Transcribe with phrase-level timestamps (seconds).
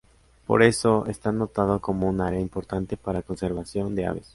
[0.47, 4.29] Por eso, está notado como un área importante para conservación de aves.